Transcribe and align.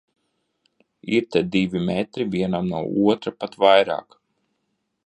Ir 1.17 1.27
te 1.35 1.43
divi 1.57 1.83
metri 1.91 2.27
vienam 2.37 2.73
no 2.73 2.81
otra, 3.13 3.37
pat 3.43 3.61
vairāk. 3.67 4.23